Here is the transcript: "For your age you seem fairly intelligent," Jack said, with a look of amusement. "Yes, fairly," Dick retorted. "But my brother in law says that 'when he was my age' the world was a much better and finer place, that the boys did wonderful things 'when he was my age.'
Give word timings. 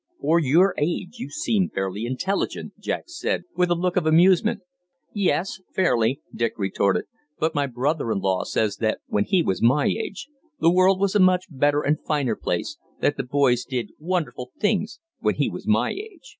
"For 0.19 0.39
your 0.39 0.73
age 0.79 1.19
you 1.19 1.29
seem 1.29 1.69
fairly 1.69 2.07
intelligent," 2.07 2.73
Jack 2.79 3.03
said, 3.05 3.43
with 3.55 3.69
a 3.69 3.75
look 3.75 3.95
of 3.95 4.07
amusement. 4.07 4.61
"Yes, 5.13 5.59
fairly," 5.75 6.21
Dick 6.33 6.53
retorted. 6.57 7.03
"But 7.37 7.53
my 7.53 7.67
brother 7.67 8.11
in 8.11 8.17
law 8.17 8.43
says 8.43 8.77
that 8.77 8.97
'when 9.05 9.25
he 9.25 9.43
was 9.43 9.61
my 9.61 9.85
age' 9.85 10.27
the 10.59 10.71
world 10.71 10.99
was 10.99 11.13
a 11.13 11.19
much 11.19 11.45
better 11.51 11.83
and 11.83 11.99
finer 12.01 12.35
place, 12.35 12.79
that 12.99 13.15
the 13.15 13.23
boys 13.23 13.63
did 13.63 13.91
wonderful 13.99 14.49
things 14.57 14.99
'when 15.19 15.35
he 15.35 15.51
was 15.51 15.67
my 15.67 15.91
age.' 15.91 16.29